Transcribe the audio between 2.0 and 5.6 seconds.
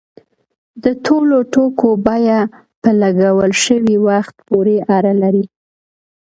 بیه په لګول شوي وخت پورې اړه لري.